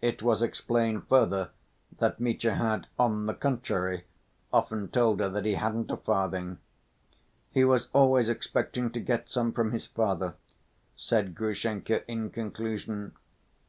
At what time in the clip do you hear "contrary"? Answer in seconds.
3.32-4.02